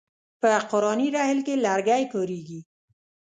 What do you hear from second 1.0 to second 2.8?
رحل کې لرګی کاریږي.